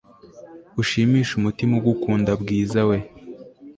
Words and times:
ushimishe 0.81 1.31
umutima 1.35 1.73
ugukunda 1.79 2.31
bwiza 2.41 2.81
we 2.89 2.97